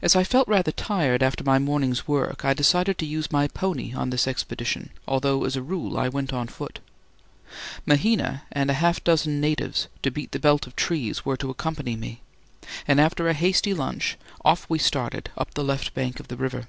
As 0.00 0.16
I 0.16 0.24
felt 0.24 0.48
rather 0.48 0.72
tired 0.72 1.22
after 1.22 1.44
my 1.44 1.58
morning's 1.58 2.08
work, 2.08 2.42
I 2.42 2.54
decided 2.54 2.96
to 2.96 3.04
use 3.04 3.30
my 3.30 3.48
pony 3.48 3.92
on 3.92 4.08
this 4.08 4.26
expedition, 4.26 4.88
although 5.06 5.44
as 5.44 5.56
a 5.56 5.62
rule 5.62 5.98
I 5.98 6.08
went 6.08 6.32
on 6.32 6.46
foot. 6.48 6.78
Mahina 7.84 8.44
and 8.50 8.70
half 8.70 8.96
a 8.96 9.00
dozen 9.02 9.42
natives 9.42 9.88
to 10.04 10.10
beat 10.10 10.32
the 10.32 10.38
belt 10.38 10.66
of 10.66 10.74
trees 10.74 11.26
were 11.26 11.36
to 11.36 11.50
accompany 11.50 11.96
me, 11.96 12.22
and 12.88 12.98
after 12.98 13.28
a 13.28 13.34
hasty 13.34 13.74
lunch 13.74 14.16
off 14.42 14.64
we 14.70 14.78
started 14.78 15.28
up 15.36 15.52
the 15.52 15.62
left 15.62 15.92
bank 15.92 16.18
of 16.18 16.28
the 16.28 16.36
river. 16.38 16.66